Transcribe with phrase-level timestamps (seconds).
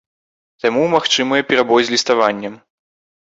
[0.63, 2.57] Таму магчымыя перабой з ліставаннем.